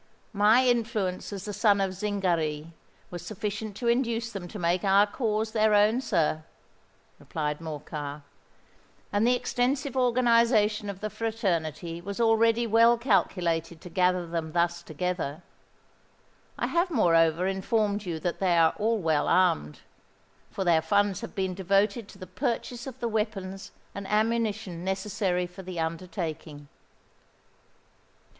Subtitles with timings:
[0.33, 2.71] "My influence as the son of Zingary
[3.11, 6.43] was sufficient to induce them to make our cause their own, sir,"
[7.19, 8.23] replied Morcar;
[9.13, 14.81] "and the extensive organization of the fraternity was already well calculated to gather them thus
[14.81, 15.43] together.
[16.57, 19.81] I have moreover informed you that they are all well armed;
[20.49, 25.45] for their funds have been devoted to the purchase of the weapons and ammunition necessary
[25.45, 26.69] for the undertaking."